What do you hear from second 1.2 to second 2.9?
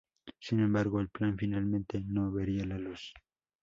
finalmente no vería la